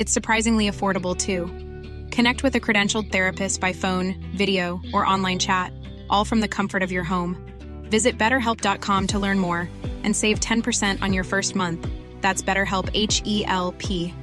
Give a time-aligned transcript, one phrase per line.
[0.00, 1.44] It's surprisingly affordable too.
[2.10, 5.74] Connect with a credentialed therapist by phone, video, or online chat,
[6.08, 7.36] all from the comfort of your home.
[7.90, 9.68] Visit betterhelp.com to learn more
[10.02, 11.86] and save 10% on your first month.
[12.22, 14.14] That's BetterHelp H E L P.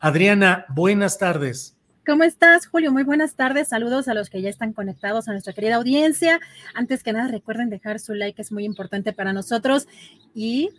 [0.00, 1.74] Adriana, buenas tardes.
[2.06, 2.92] ¿Cómo estás, Julio?
[2.92, 3.66] Muy buenas tardes.
[3.66, 6.38] Saludos a los que ya están conectados a nuestra querida audiencia.
[6.74, 9.88] Antes que nada, recuerden dejar su like, es muy importante para nosotros.
[10.32, 10.70] Y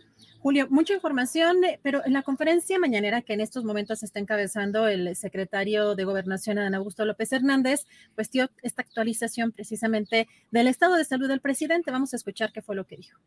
[0.42, 4.88] Julio, mucha información, eh, pero en la conferencia mañanera que en estos momentos está encabezando
[4.88, 10.94] el secretario de Gobernación, Adán Augusto López Hernández, pues dio esta actualización precisamente del estado
[10.94, 11.90] de salud del presidente.
[11.90, 13.18] Vamos a escuchar qué fue lo que dijo.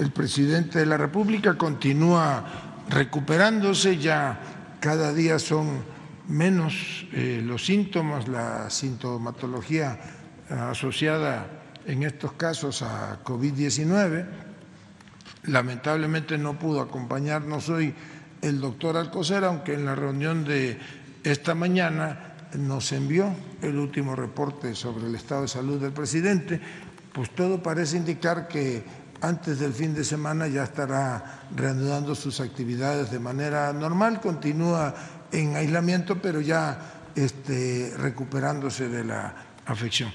[0.00, 4.40] El presidente de la República continúa recuperándose, ya
[4.80, 5.84] cada día son
[6.26, 9.96] menos eh, los síntomas, la sintomatología
[10.50, 11.46] eh, asociada
[11.86, 14.41] en estos casos a COVID-19
[15.44, 17.94] Lamentablemente no pudo acompañarnos hoy
[18.40, 20.78] el doctor Alcocer, aunque en la reunión de
[21.24, 26.60] esta mañana nos envió el último reporte sobre el estado de salud del presidente,
[27.12, 28.84] pues todo parece indicar que
[29.20, 34.94] antes del fin de semana ya estará reanudando sus actividades de manera normal, continúa
[35.30, 39.34] en aislamiento, pero ya este, recuperándose de la
[39.66, 40.12] afección.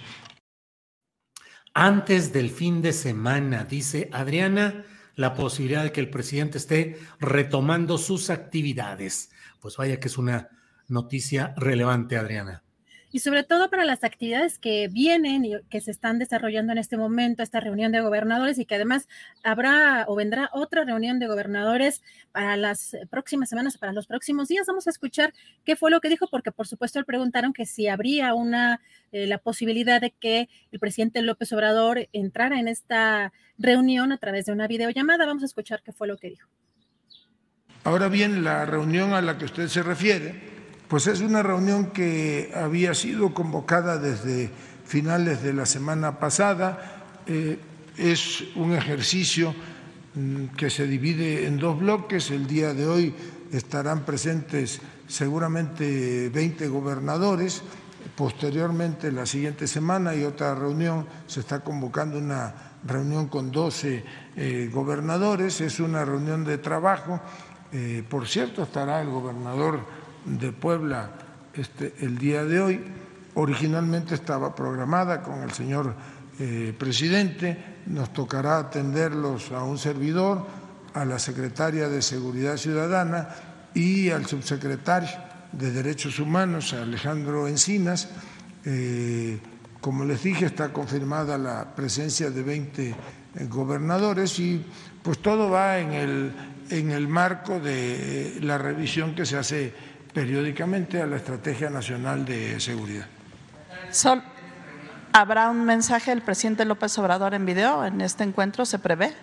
[1.74, 4.84] Antes del fin de semana, dice Adriana,
[5.18, 9.32] la posibilidad de que el presidente esté retomando sus actividades.
[9.60, 10.50] Pues vaya que es una
[10.88, 12.64] noticia relevante, Adriana.
[13.12, 16.98] Y sobre todo para las actividades que vienen y que se están desarrollando en este
[16.98, 19.08] momento, esta reunión de gobernadores y que además
[19.44, 22.02] habrá o vendrá otra reunión de gobernadores
[22.32, 24.68] para las próximas semanas, para los próximos días.
[24.68, 27.88] Vamos a escuchar qué fue lo que dijo, porque por supuesto le preguntaron que si
[27.88, 28.82] habría una,
[29.12, 34.46] eh, la posibilidad de que el presidente López Obrador entrara en esta reunión a través
[34.46, 35.26] de una videollamada.
[35.26, 36.50] Vamos a escuchar qué fue lo que dijo.
[37.84, 40.57] Ahora bien, la reunión a la que usted se refiere,
[40.88, 44.50] pues es una reunión que había sido convocada desde
[44.86, 47.04] finales de la semana pasada.
[47.26, 47.60] Eh,
[47.98, 49.54] es un ejercicio
[50.16, 52.32] mm, que se divide en dos bloques.
[52.32, 53.14] El día de hoy
[53.52, 57.64] estarán presentes seguramente 20 gobernadores.
[58.16, 62.54] Posteriormente, la siguiente semana, hay otra reunión, se está convocando una
[62.86, 64.04] reunión con 12
[64.38, 67.20] eh, gobernadores, es una reunión de trabajo.
[67.74, 69.82] Eh, por cierto, estará el gobernador
[70.28, 71.12] de Puebla
[71.54, 72.84] este, el día de hoy.
[73.34, 75.96] Originalmente estaba programada con el señor
[76.40, 80.46] eh, presidente, nos tocará atenderlos a un servidor,
[80.94, 83.30] a la secretaria de Seguridad Ciudadana
[83.74, 85.10] y al subsecretario
[85.52, 88.10] de Derechos Humanos, Alejandro Encinas.
[89.82, 92.96] Como les dije, está confirmada la presencia de 20
[93.50, 94.66] gobernadores y
[95.04, 96.32] pues todo va en el,
[96.70, 99.74] en el marco de la revisión que se hace
[100.14, 103.08] periódicamente a la Estrategia Nacional de Seguridad.
[103.92, 104.22] Sol,
[105.20, 108.66] ¿Habrá un mensaje del presidente López Obrador en video en este encuentro?
[108.68, 109.14] ¿Se prevé?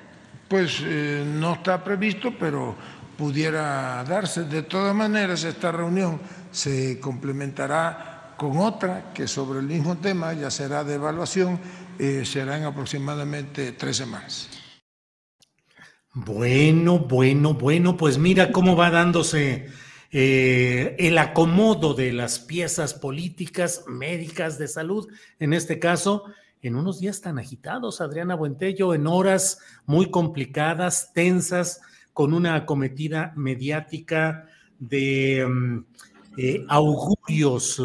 [0.49, 2.75] Pues eh, no está previsto, pero
[3.17, 4.43] pudiera darse.
[4.43, 10.51] De todas maneras, esta reunión se complementará con otra que sobre el mismo tema ya
[10.51, 11.61] será de evaluación,
[11.99, 14.49] eh, será en aproximadamente tres semanas.
[16.13, 19.69] Bueno, bueno, bueno, pues mira cómo va dándose
[20.17, 25.09] eh, el acomodo de las piezas políticas, médicas, de salud,
[25.41, 26.27] en este caso,
[26.63, 31.81] en unos días tan agitados, Adriana Buentello, en horas muy complicadas, tensas,
[32.13, 34.47] con una acometida mediática
[34.79, 35.85] de mm,
[36.39, 37.83] eh, augurios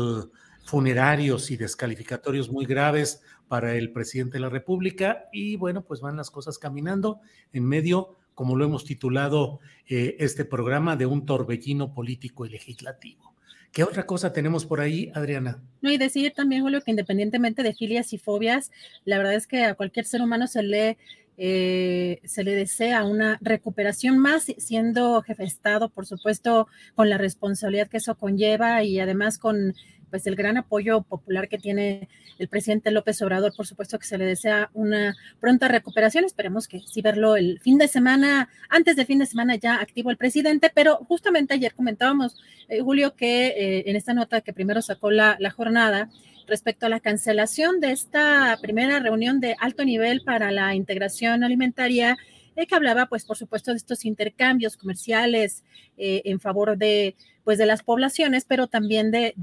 [0.66, 5.30] funerarios y descalificatorios muy graves para el presidente de la República.
[5.34, 7.22] Y bueno, pues van las cosas caminando
[7.54, 13.36] en medio, como lo hemos titulado eh, este programa, de un torbellino político y legislativo.
[13.74, 15.62] ¿Qué otra cosa tenemos por ahí, Adriana?
[15.82, 18.72] No, y decir también, Julio, que independientemente de filias y fobias,
[19.04, 20.98] la verdad es que a cualquier ser humano se le,
[21.38, 27.18] eh, se le desea una recuperación más, siendo jefe de Estado, por supuesto, con la
[27.18, 29.76] responsabilidad que eso conlleva y además con
[30.10, 34.18] pues el gran apoyo popular que tiene el presidente López Obrador, por supuesto que se
[34.18, 36.26] le desea una pronta recuperación.
[36.26, 40.10] Esperemos que sí verlo el fin de semana, antes del fin de semana ya activo
[40.10, 42.38] el presidente, pero justamente ayer comentábamos,
[42.70, 46.10] eh, Julio, que eh, en esta nota que primero sacó la, jornada,
[46.48, 52.18] respecto a la cancelación de esta primera reunión de alto nivel para la integración alimentaria,
[52.56, 55.64] eh, que hablaba, pues, por supuesto, de estos intercambios comerciales
[56.02, 57.16] en favor de
[57.50, 59.34] pues de las poblaciones, pero también de,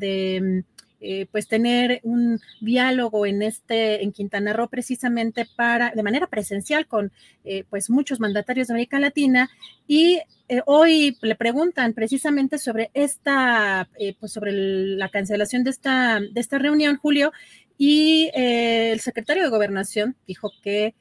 [0.41, 0.59] mm,
[1.01, 6.87] eh, pues tener un diálogo en este en Quintana Roo precisamente para de manera presencial
[6.87, 7.11] con
[7.45, 9.51] eh, pues muchos mandatarios de América Latina.
[9.89, 13.89] Y eh, hoy le preguntan precisamente sobre esta
[14.21, 17.33] pues sobre la cancelación de esta de esta reunión Julio
[17.77, 20.95] y el secretario de Gobernación dijo que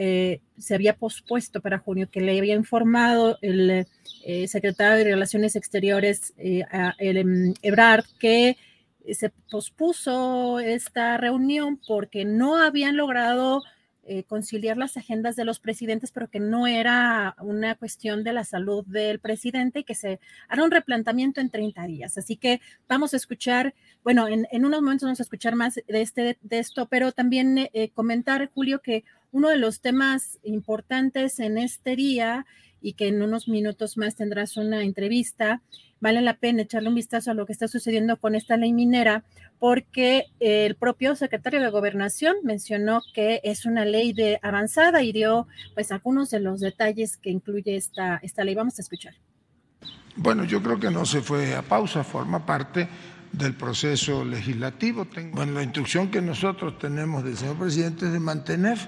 [0.00, 3.84] eh, se había pospuesto para junio, que le había informado el
[4.24, 6.62] eh, secretario de Relaciones Exteriores, eh,
[6.98, 8.56] el, em, Ebrard, que
[9.12, 13.62] se pospuso esta reunión porque no habían logrado
[14.26, 18.82] conciliar las agendas de los presidentes, pero que no era una cuestión de la salud
[18.86, 20.18] del presidente y que se
[20.48, 22.16] hará un replanteamiento en 30 días.
[22.16, 26.38] Así que vamos a escuchar, bueno, en, unos momentos vamos a escuchar más de, este,
[26.40, 31.96] de esto, pero también eh, comentar, Julio, que uno de los temas importantes en este
[31.96, 32.46] día
[32.80, 35.62] y que en unos minutos más tendrás una entrevista,
[36.00, 39.24] vale la pena echarle un vistazo a lo que está sucediendo con esta ley minera,
[39.58, 45.48] porque el propio secretario de Gobernación mencionó que es una ley de avanzada y dio
[45.74, 48.54] pues algunos de los detalles que incluye esta, esta ley.
[48.54, 49.14] Vamos a escuchar.
[50.14, 52.88] Bueno, yo creo que no se fue a pausa, forma parte
[53.32, 55.06] del proceso legislativo.
[55.32, 58.78] Bueno, la instrucción que nosotros tenemos del señor presidente es de mantener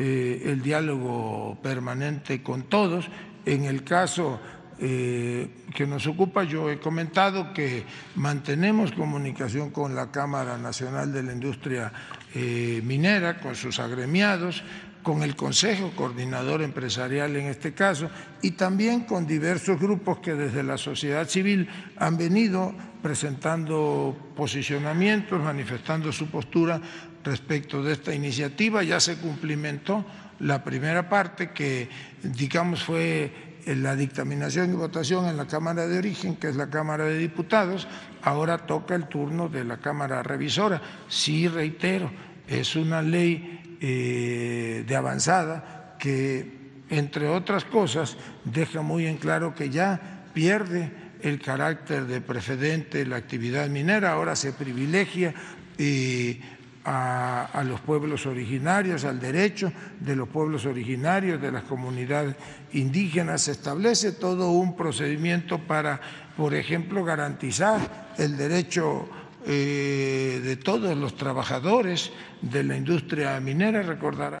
[0.00, 3.08] eh, el diálogo permanente con todos.
[3.44, 4.38] En el caso
[4.80, 6.44] eh, que nos ocupa.
[6.44, 7.82] Yo he comentado que
[8.14, 11.92] mantenemos comunicación con la Cámara Nacional de la Industria
[12.32, 14.62] eh, Minera, con sus agremiados,
[15.02, 18.08] con el Consejo Coordinador Empresarial en este caso,
[18.40, 22.72] y también con diversos grupos que desde la sociedad civil han venido
[23.02, 26.80] presentando posicionamientos, manifestando su postura
[27.28, 28.82] respecto de esta iniciativa.
[28.82, 30.04] Ya se cumplimentó
[30.40, 31.88] la primera parte que,
[32.22, 33.32] digamos, fue
[33.66, 37.86] la dictaminación y votación en la Cámara de Origen, que es la Cámara de Diputados,
[38.22, 40.80] ahora toca el turno de la Cámara Revisora.
[41.08, 42.10] Sí, reitero,
[42.46, 46.56] es una ley eh, de avanzada que,
[46.88, 50.90] entre otras cosas, deja muy en claro que ya pierde
[51.20, 55.34] el carácter de precedente la actividad minera, ahora se privilegia
[55.76, 56.40] y
[56.90, 59.70] a, los pueblos originarios, al derecho
[60.00, 62.36] de los pueblos originarios, de las comunidades
[62.72, 63.42] indígenas.
[63.42, 66.00] Se establece todo un procedimiento para,
[66.36, 69.06] por ejemplo, garantizar el derecho
[69.44, 74.38] eh, de todos los trabajadores de la industria minera, recordará.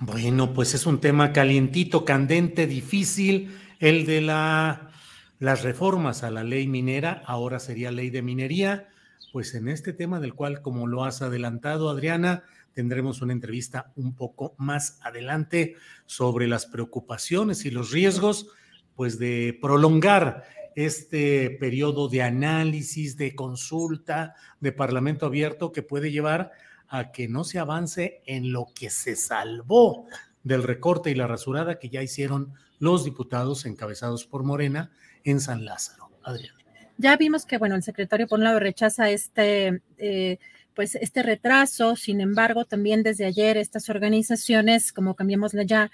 [0.00, 4.90] Bueno, pues es un tema calientito, candente, difícil, el de la,
[5.38, 8.88] las reformas a la ley minera, ahora sería ley de minería
[9.36, 14.14] pues en este tema del cual, como lo has adelantado, Adriana, tendremos una entrevista un
[14.14, 15.74] poco más adelante
[16.06, 18.48] sobre las preocupaciones y los riesgos,
[18.94, 26.52] pues de prolongar este periodo de análisis, de consulta, de parlamento abierto que puede llevar
[26.88, 30.06] a que no se avance en lo que se salvó
[30.44, 34.92] del recorte y la rasurada que ya hicieron los diputados encabezados por Morena
[35.24, 36.08] en San Lázaro.
[36.22, 36.65] Adriana.
[36.98, 40.38] Ya vimos que, bueno, el secretario por un lado rechaza este, eh,
[40.74, 45.90] pues este retraso, sin embargo, también desde ayer estas organizaciones, como cambiamos ya,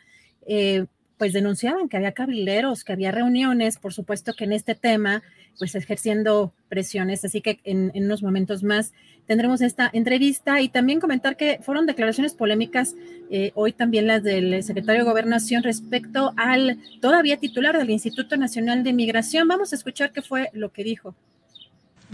[0.46, 0.86] eh,
[1.18, 5.22] pues denunciaban que había cabileros, que había reuniones, por supuesto que en este tema,
[5.58, 7.24] pues ejerciendo presiones.
[7.24, 8.92] Así que en, unos momentos más
[9.26, 12.94] tendremos esta entrevista y también comentar que fueron declaraciones polémicas
[13.30, 18.82] eh, hoy también las del secretario de Gobernación respecto al todavía titular del Instituto Nacional
[18.82, 19.48] de Migración.
[19.48, 21.14] Vamos a escuchar qué fue lo que dijo.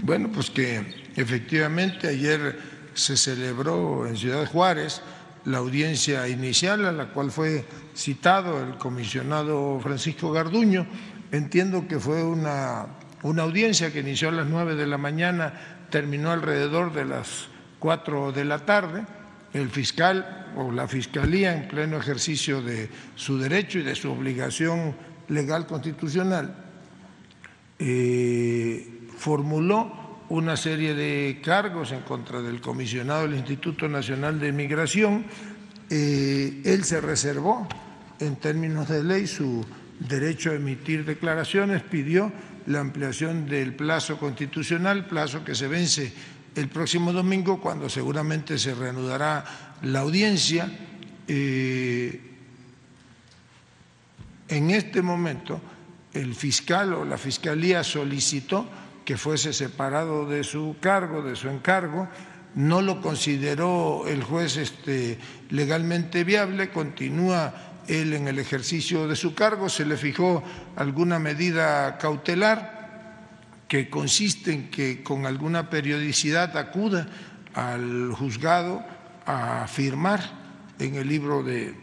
[0.03, 0.81] Bueno, pues que
[1.17, 2.57] efectivamente ayer
[2.95, 5.03] se celebró en Ciudad Juárez
[5.45, 7.65] la audiencia inicial a la cual fue
[7.97, 10.87] citado el comisionado Francisco Garduño.
[11.33, 15.53] Entiendo que fue una, una audiencia que inició a las nueve de la mañana,
[15.91, 17.49] terminó alrededor de las
[17.79, 19.05] cuatro de la tarde.
[19.53, 24.95] El fiscal o la fiscalía, en pleno ejercicio de su derecho y de su obligación
[25.29, 26.55] legal constitucional,
[27.79, 35.25] eh, formuló una serie de cargos en contra del comisionado del Instituto Nacional de Migración.
[35.89, 37.67] Eh, él se reservó
[38.21, 39.65] en términos de ley su
[40.01, 42.33] derecho a emitir declaraciones, pidió
[42.67, 46.13] la ampliación del plazo constitucional, plazo que se vence
[46.55, 50.71] el próximo domingo cuando seguramente se reanudará la audiencia.
[51.27, 52.21] Eh,
[54.49, 55.61] en este momento
[56.13, 58.67] el fiscal o la fiscalía solicitó
[59.05, 62.09] que fuese separado de su cargo, de su encargo,
[62.55, 65.19] no lo consideró el juez este,
[65.51, 70.43] legalmente viable, continúa él en el ejercicio de su cargo, se le fijó
[70.77, 72.79] alguna medida cautelar
[73.67, 77.07] que consiste en que con alguna periodicidad acuda
[77.55, 78.85] al juzgado
[79.27, 80.21] a firmar
[80.79, 81.75] en el libro de,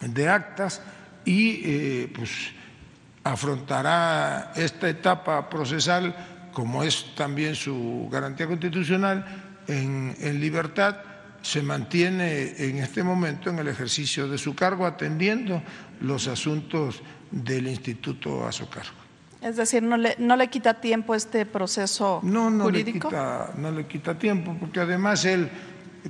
[0.00, 0.82] de actas
[1.24, 2.30] y eh, pues
[3.22, 6.14] afrontará esta etapa procesal,
[6.52, 9.24] como es también su garantía constitucional,
[9.68, 10.96] en, en libertad,
[11.42, 15.62] se mantiene en este momento en el ejercicio de su cargo atendiendo
[16.00, 19.02] los asuntos del instituto a su cargo.
[19.40, 23.10] Es decir, no le, no le quita tiempo este proceso no, no jurídico.
[23.10, 25.50] Le quita, no le quita tiempo, porque además él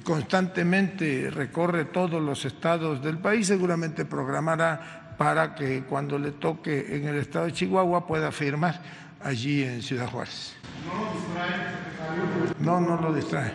[0.04, 7.06] constantemente recorre todos los estados del país, seguramente programará para que cuando le toque en
[7.06, 8.82] el estado de Chihuahua pueda firmar
[9.22, 10.54] allí en Ciudad Juárez.
[12.58, 13.54] No, no lo distrae.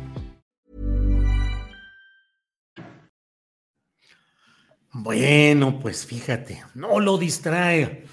[4.93, 8.05] Bueno, pues fíjate, no lo distrae.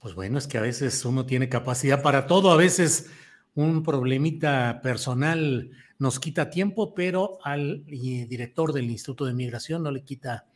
[0.00, 3.10] Pues bueno, es que a veces uno tiene capacidad para todo, a veces
[3.54, 9.90] un problemita personal nos quita tiempo, pero al eh, director del Instituto de Migración no
[9.90, 10.46] le quita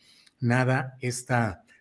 [0.40, 1.34] nada este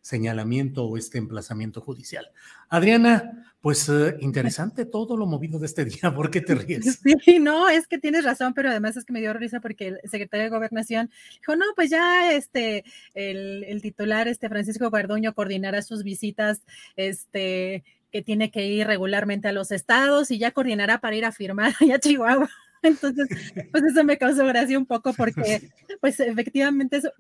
[0.06, 2.30] señalamiento o este emplazamiento judicial.
[2.70, 6.14] Adriana, pues eh, interesante todo lo movido de este día.
[6.16, 7.02] ¿Por qué te ríes?
[7.24, 10.00] Sí, no, es que tienes razón, pero además es que me dio risa porque el
[10.04, 11.10] secretario de Gobernación
[11.40, 12.84] dijo, no, pues ya este,
[13.16, 16.62] el, titular, este Francisco Garduño, coordinará sus visitas,
[16.96, 21.32] este, que tiene que ir regularmente a los estados y ya coordinará para ir a
[21.32, 22.50] firmar allá a Chihuahua.
[22.84, 23.28] Entonces,
[23.72, 27.12] pues eso me causó gracia un poco porque, pues efectivamente, eso,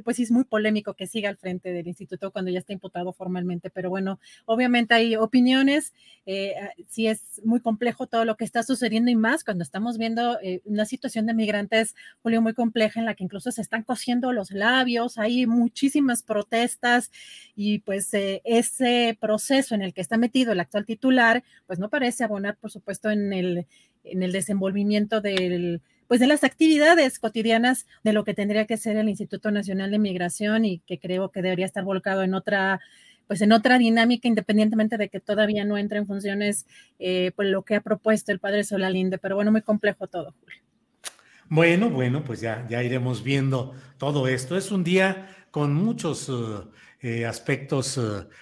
[0.00, 3.12] pues sí es muy polémico que siga al frente del instituto cuando ya está imputado
[3.12, 5.92] formalmente, pero bueno, obviamente hay opiniones,
[6.26, 6.54] eh,
[6.88, 10.60] sí es muy complejo todo lo que está sucediendo y más cuando estamos viendo eh,
[10.64, 14.50] una situación de migrantes, Julio, muy compleja en la que incluso se están cosiendo los
[14.50, 17.10] labios, hay muchísimas protestas
[17.54, 21.88] y pues eh, ese proceso en el que está metido el actual titular, pues no
[21.88, 23.66] parece abonar, por supuesto, en el,
[24.04, 28.96] en el desenvolvimiento del pues de las actividades cotidianas de lo que tendría que ser
[28.96, 32.80] el Instituto Nacional de Migración y que creo que debería estar volcado en otra
[33.28, 36.66] pues en otra dinámica, independientemente de que todavía no entre en funciones,
[36.98, 40.58] eh, pues lo que ha propuesto el padre Solalinde, pero bueno, muy complejo todo, Julio.
[41.48, 44.56] Bueno, bueno, pues ya, ya iremos viendo todo esto.
[44.56, 48.00] Es un día con muchos uh, eh, aspectos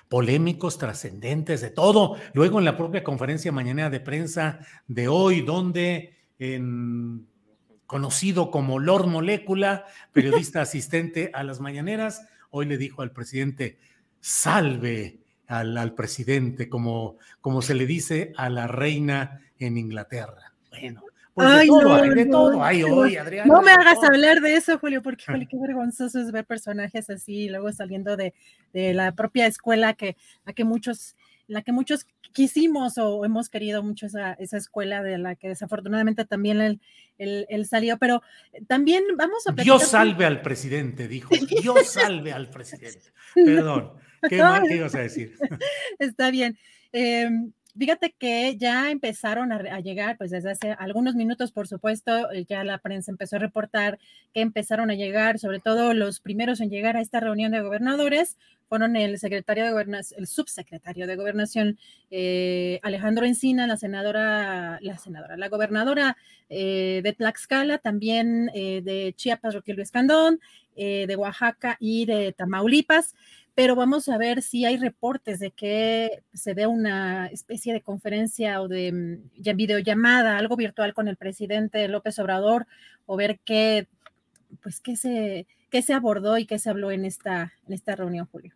[0.09, 2.17] polémicos, trascendentes, de todo.
[2.33, 7.29] Luego en la propia conferencia mañana de prensa de hoy, donde en
[7.89, 13.79] conocido como Lord Molécula, periodista asistente a las mañaneras, hoy le dijo al presidente,
[14.21, 20.53] salve al, al, presidente, como, como se le dice a la reina en Inglaterra.
[20.69, 21.03] Bueno.
[21.33, 23.47] Pues Ay, de todo, no, hay de no, todo, hay no, hoy, Adrián.
[23.47, 27.49] No me hagas hablar de eso, Julio, porque Julio, qué vergonzoso es ver personajes así,
[27.49, 28.35] luego saliendo de,
[28.73, 31.15] de la propia escuela que, a que muchos
[31.49, 36.25] la que muchos quisimos o hemos querido mucho esa, esa escuela de la que desafortunadamente
[36.25, 36.81] también él,
[37.19, 38.23] él, él salió, pero
[38.69, 39.53] también vamos a...
[39.53, 41.35] Dios salve al presidente, dijo.
[41.61, 43.13] Dios salve al presidente.
[43.35, 43.93] Perdón.
[44.29, 45.37] ¿Qué, más, ¿Qué ibas a decir?
[45.99, 46.57] Está bien.
[46.93, 47.29] Eh,
[47.79, 52.65] Fíjate que ya empezaron a, llegar, pues desde hace algunos minutos, por supuesto, eh, ya
[52.65, 54.01] la prensa empezó a reportar
[54.35, 58.37] que empezaron a llegar, sobre todo los primeros en llegar a esta reunión de gobernadores,
[58.69, 61.79] fueron el secretario de gobernación, el subsecretario de gobernación
[62.11, 66.17] eh, Alejandro Encina, la senadora, la senadora, la gobernadora
[66.49, 70.41] eh, de Tlaxcala, también de Chiapas, Roquillo Escandón,
[70.77, 73.15] de Oaxaca y de Tamaulipas
[73.59, 78.63] pero vamos a ver si hay reportes de que se dé una especie de conferencia
[78.63, 82.69] o de mm, videollamada, algo virtual con el presidente López Obrador,
[83.07, 83.89] o ver qué,
[84.63, 88.29] pues, qué se, qué se abordó y qué se habló en esta, en esta reunión,
[88.31, 88.55] Julio.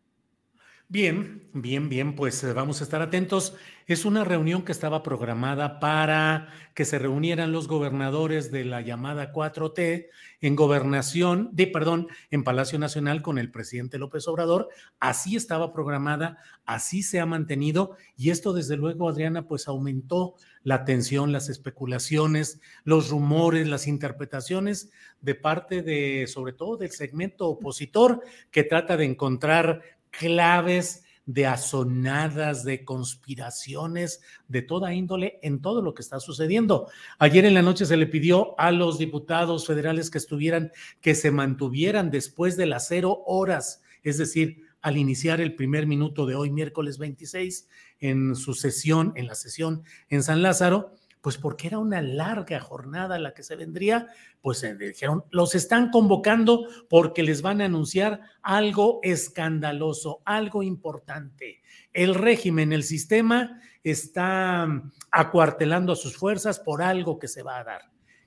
[0.93, 3.55] Bien, bien, bien, pues eh, vamos a estar atentos.
[3.87, 9.33] Es una reunión que estaba programada para que se reunieran los gobernadores de la llamada
[9.33, 10.09] 4T
[10.43, 14.69] en gobernación, de perdón, en Palacio Nacional con el presidente López Obrador.
[15.01, 20.85] Así estaba programada, así se ha mantenido y esto desde luego, Adriana, pues aumentó la
[20.85, 24.91] tensión, las especulaciones, los rumores, las interpretaciones
[25.23, 28.21] de parte de, sobre todo del segmento opositor
[28.51, 29.81] que trata de encontrar
[30.13, 36.89] claves de asonadas, de conspiraciones, de toda índole en todo lo que está sucediendo.
[37.19, 41.31] Ayer en la noche se le pidió a los diputados federales que estuvieran, que se
[41.31, 46.51] mantuvieran después de las cero horas, es decir, al iniciar el primer minuto de hoy,
[46.51, 47.69] miércoles 26,
[48.01, 53.19] en su sesión, en la sesión en San Lázaro, pues porque era una larga jornada
[53.19, 54.09] la que se vendría,
[54.43, 61.63] pues eh, dijeron, los están convocando porque les van a anunciar algo escandaloso, algo importante.
[61.93, 67.59] El régimen, el sistema está mm, acuartelando a sus fuerzas por algo que se va
[67.59, 67.83] a dar.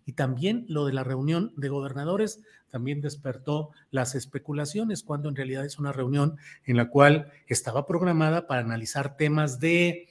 [0.06, 5.66] Y también lo de la reunión de gobernadores también despertó las especulaciones, cuando en realidad
[5.66, 10.08] es una reunión en la cual estaba programada para analizar temas de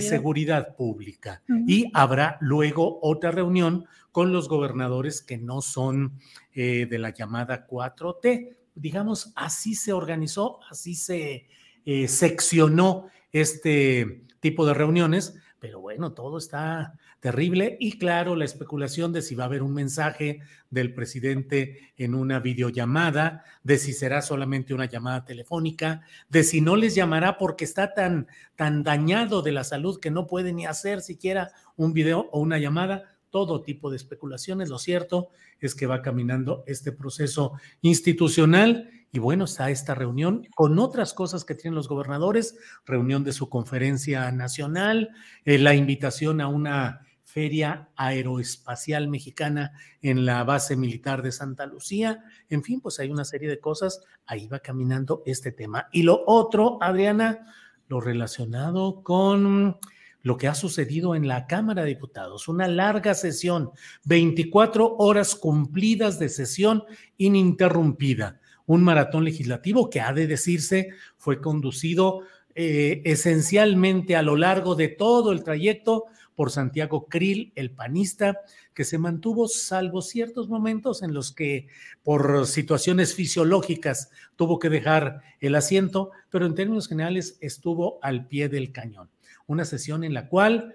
[0.00, 1.42] seguridad, pública.
[1.66, 6.18] Y habrá luego otra reunión con los gobernadores que no son
[6.54, 8.56] eh, de la llamada 4T.
[8.74, 11.46] Digamos, así se organizó, así se
[11.84, 17.76] eh, seccionó este tipo de reuniones, pero bueno, todo está terrible.
[17.80, 22.40] Y claro, la especulación de si va a haber un mensaje del presidente en una
[22.40, 27.94] videollamada, de si será solamente una llamada telefónica, de si no les llamará porque está
[27.94, 32.40] tan, tan dañado de la salud que no puede ni hacer siquiera un video o
[32.40, 33.12] una llamada.
[33.30, 34.68] Todo tipo de especulaciones.
[34.68, 35.28] Lo cierto
[35.60, 37.52] es que va caminando este proceso
[37.82, 43.32] institucional y bueno, está esta reunión con otras cosas que tienen los gobernadores, reunión de
[43.32, 45.10] su conferencia nacional,
[45.44, 47.05] eh, la invitación a una
[47.36, 52.24] Feria Aeroespacial Mexicana en la base militar de Santa Lucía.
[52.48, 54.00] En fin, pues hay una serie de cosas.
[54.24, 55.88] Ahí va caminando este tema.
[55.92, 57.44] Y lo otro, Adriana,
[57.88, 59.76] lo relacionado con
[60.22, 62.48] lo que ha sucedido en la Cámara de Diputados.
[62.48, 63.70] Una larga sesión,
[64.04, 66.84] 24 horas cumplidas de sesión
[67.18, 68.40] ininterrumpida.
[68.64, 72.22] Un maratón legislativo que ha de decirse fue conducido
[72.54, 78.40] eh, esencialmente a lo largo de todo el trayecto por Santiago Krill, el panista,
[78.74, 81.66] que se mantuvo salvo ciertos momentos en los que
[82.04, 88.48] por situaciones fisiológicas tuvo que dejar el asiento, pero en términos generales estuvo al pie
[88.48, 89.10] del cañón.
[89.46, 90.74] Una sesión en la cual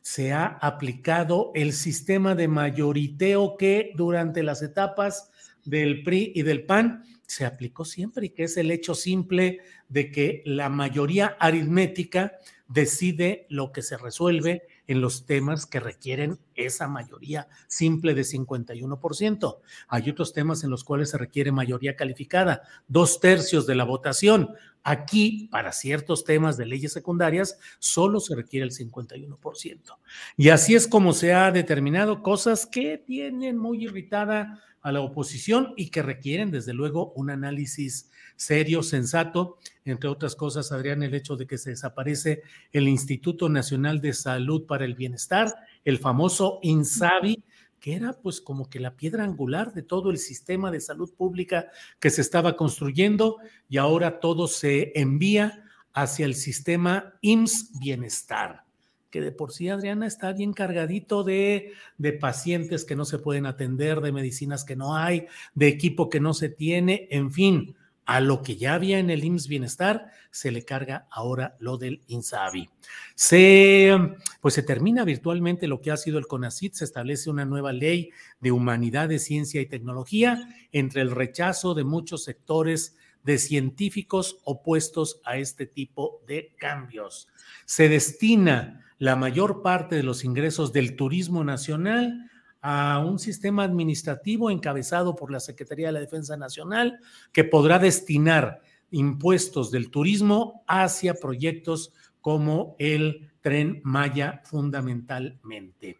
[0.00, 5.30] se ha aplicado el sistema de mayoriteo que durante las etapas
[5.64, 10.10] del PRI y del PAN se aplicó siempre y que es el hecho simple de
[10.10, 12.38] que la mayoría aritmética
[12.68, 19.58] decide lo que se resuelve en los temas que requieren esa mayoría simple de 51%.
[19.88, 24.50] Hay otros temas en los cuales se requiere mayoría calificada, dos tercios de la votación.
[24.82, 29.98] Aquí, para ciertos temas de leyes secundarias, solo se requiere el 51%.
[30.36, 35.72] Y así es como se ha determinado cosas que tienen muy irritada a la oposición
[35.78, 41.36] y que requieren, desde luego, un análisis serio, sensato, entre otras cosas, Adrián, el hecho
[41.36, 47.42] de que se desaparece el Instituto Nacional de Salud para el Bienestar, el famoso INSABI,
[47.80, 51.68] que era pues como que la piedra angular de todo el sistema de salud pública
[52.00, 53.36] que se estaba construyendo
[53.68, 58.64] y ahora todo se envía hacia el sistema IMSS Bienestar
[59.10, 63.46] que de por sí, Adriana, está bien cargadito de, de, pacientes que no se pueden
[63.46, 68.20] atender, de medicinas que no hay, de equipo que no se tiene, en fin, a
[68.20, 72.68] lo que ya había en el IMSS Bienestar, se le carga ahora lo del INSABI.
[73.14, 73.96] Se,
[74.40, 78.10] pues se termina virtualmente lo que ha sido el CONACIT, se establece una nueva ley
[78.40, 85.38] de humanidades, ciencia y tecnología entre el rechazo de muchos sectores de científicos opuestos a
[85.38, 87.28] este tipo de cambios.
[87.64, 92.30] Se destina la mayor parte de los ingresos del turismo nacional
[92.66, 96.98] a un sistema administrativo encabezado por la Secretaría de la Defensa Nacional
[97.30, 105.98] que podrá destinar impuestos del turismo hacia proyectos como el tren Maya fundamentalmente.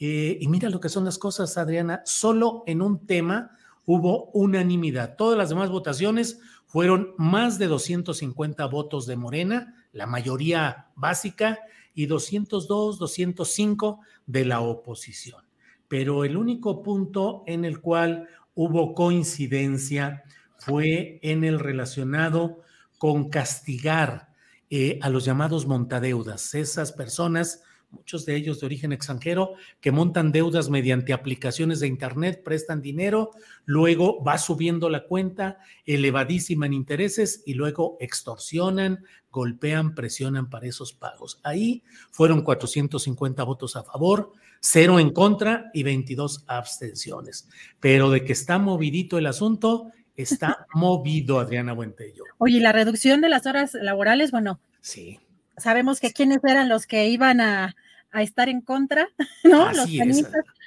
[0.00, 5.14] Eh, y mira lo que son las cosas, Adriana, solo en un tema hubo unanimidad.
[5.14, 11.60] Todas las demás votaciones fueron más de 250 votos de Morena, la mayoría básica,
[11.94, 15.49] y 202, 205 de la oposición
[15.90, 20.22] pero el único punto en el cual hubo coincidencia
[20.56, 22.60] fue en el relacionado
[22.96, 24.28] con castigar
[24.70, 30.30] eh, a los llamados montadeudas, esas personas, muchos de ellos de origen extranjero, que montan
[30.30, 33.32] deudas mediante aplicaciones de Internet, prestan dinero,
[33.64, 40.92] luego va subiendo la cuenta, elevadísima en intereses y luego extorsionan, golpean, presionan para esos
[40.92, 41.40] pagos.
[41.42, 47.48] Ahí fueron 450 votos a favor, cero en contra y 22 abstenciones.
[47.80, 52.24] Pero de que está movidito el asunto, está movido Adriana Buentello.
[52.38, 54.60] Oye, la reducción de las horas laborales, bueno.
[54.80, 55.18] Sí.
[55.56, 57.74] Sabemos que quiénes eran los que iban a,
[58.14, 59.08] estar en contra,
[59.44, 59.72] ¿no?
[59.72, 59.88] los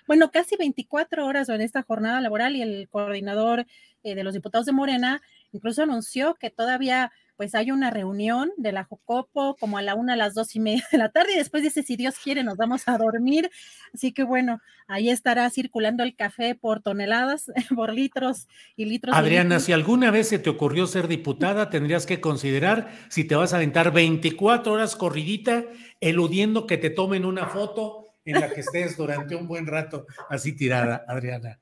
[0.08, 3.66] Bueno, casi 24 horas en esta jornada laboral y el coordinador
[4.04, 8.72] eh, de los diputados de Morena incluso anunció que todavía pues hay una reunión de
[8.72, 11.38] la Jocopo como a la una, a las dos y media de la tarde y
[11.38, 13.50] después dice, si Dios quiere, nos vamos a dormir.
[13.94, 19.16] Así que bueno, ahí estará circulando el café por toneladas, por litros y litros.
[19.16, 23.54] Adriana, si alguna vez se te ocurrió ser diputada, tendrías que considerar si te vas
[23.54, 25.64] a aventar 24 horas corridita,
[26.02, 30.54] eludiendo que te tomen una foto en la que estés durante un buen rato así
[30.54, 31.60] tirada, Adriana.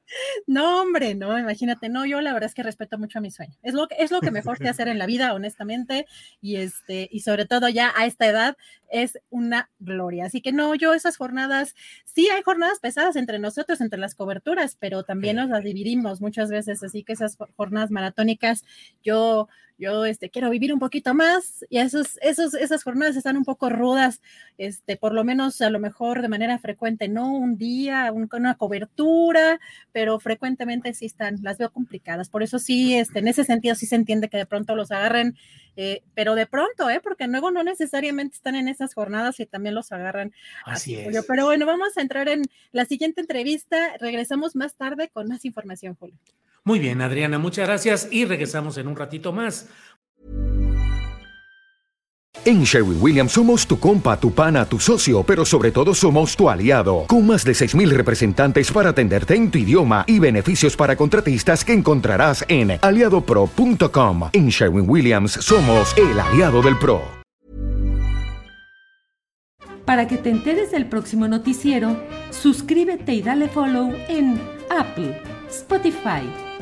[0.47, 3.55] No, hombre, no, imagínate, no, yo la verdad es que respeto mucho a mi sueño.
[3.63, 6.05] Es lo que es lo que mejor sé hacer en la vida, honestamente,
[6.41, 8.57] y este y sobre todo ya a esta edad
[8.89, 10.25] es una gloria.
[10.25, 14.75] Así que no, yo esas jornadas, sí hay jornadas pesadas entre nosotros, entre las coberturas,
[14.79, 18.63] pero también nos las dividimos muchas veces, así que esas jornadas maratónicas
[19.03, 19.47] yo
[19.81, 23.67] yo este, quiero vivir un poquito más y esos, esos, esas jornadas están un poco
[23.69, 24.21] rudas,
[24.59, 29.59] este, por lo menos a lo mejor de manera frecuente, no un día, una cobertura,
[29.91, 32.29] pero frecuentemente sí están, las veo complicadas.
[32.29, 35.35] Por eso sí, este, en ese sentido sí se entiende que de pronto los agarren,
[35.75, 36.99] eh, pero de pronto, ¿eh?
[37.01, 40.31] porque luego no necesariamente están en esas jornadas y también los agarran.
[40.63, 41.25] Así es.
[41.27, 43.97] Pero bueno, vamos a entrar en la siguiente entrevista.
[43.99, 46.19] Regresamos más tarde con más información, Julio.
[46.63, 49.67] Muy bien, Adriana, muchas gracias y regresamos en un ratito más.
[52.43, 56.49] En Sherwin Williams somos tu compa, tu pana, tu socio, pero sobre todo somos tu
[56.49, 61.63] aliado, con más de 6.000 representantes para atenderte en tu idioma y beneficios para contratistas
[61.63, 64.29] que encontrarás en aliadopro.com.
[64.33, 67.21] En Sherwin Williams somos el aliado del PRO.
[69.85, 76.23] Para que te enteres del próximo noticiero, suscríbete y dale follow en Apple, Spotify,